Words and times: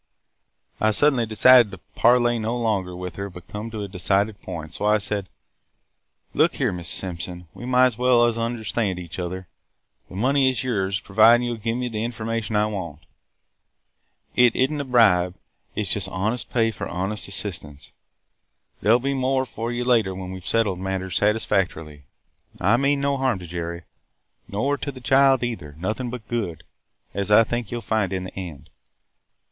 "I 0.79 0.89
suddenly 0.89 1.27
decided 1.27 1.69
to 1.69 1.77
parley 1.77 2.39
no 2.39 2.57
longer 2.57 2.95
with 2.95 3.17
her 3.17 3.29
but 3.29 3.47
come 3.47 3.69
to 3.69 3.83
a 3.83 3.87
decided 3.87 4.41
point, 4.41 4.73
so 4.73 4.83
I 4.85 4.97
said: 4.97 5.29
'Look 6.33 6.55
here, 6.55 6.73
Mrs. 6.73 6.85
Simpson, 6.85 7.47
we 7.53 7.67
might 7.67 7.85
as 7.85 7.97
well 7.99 8.23
understand 8.23 8.97
each 8.97 9.19
other. 9.19 9.47
This 10.09 10.17
money 10.17 10.49
is 10.49 10.63
yours, 10.63 10.99
provided 10.99 11.43
you 11.43 11.51
will 11.51 11.57
give 11.59 11.77
me 11.77 11.87
the 11.87 12.03
information 12.03 12.55
I 12.55 12.65
want. 12.65 13.01
It 14.35 14.55
is 14.55 14.71
n't 14.71 14.81
a 14.81 14.85
bribe. 14.85 15.35
It 15.75 15.83
's 15.85 15.93
just 15.93 16.07
honest 16.09 16.49
pay 16.49 16.71
for 16.71 16.87
honest 16.89 17.27
assistance. 17.27 17.91
There 18.81 18.95
'll 18.95 18.99
be 18.99 19.13
more 19.13 19.45
for 19.45 19.71
you 19.71 19.85
later 19.85 20.15
when 20.15 20.31
we 20.31 20.39
've 20.39 20.47
settled 20.47 20.79
matters 20.79 21.15
satisfactorily. 21.17 22.05
I 22.59 22.75
mean 22.77 23.01
no 23.01 23.17
harm 23.17 23.37
to 23.37 23.45
Jerry– 23.45 23.83
nor 24.47 24.79
to 24.79 24.91
the 24.91 24.99
child 24.99 25.43
either– 25.43 25.75
nothing 25.77 26.09
but 26.09 26.27
good, 26.27 26.63
as 27.13 27.29
I 27.29 27.43
think 27.43 27.69
you 27.71 27.77
'll 27.77 27.81
find 27.81 28.11
in 28.11 28.23
the 28.23 28.33
end. 28.35 28.71